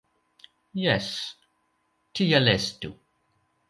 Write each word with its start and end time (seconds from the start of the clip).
Jes, 0.85 1.11
tiel 2.21 2.55
estu. 2.59 2.95